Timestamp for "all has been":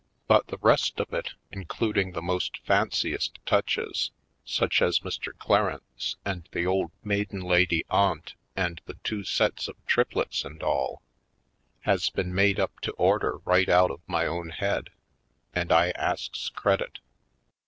10.63-12.33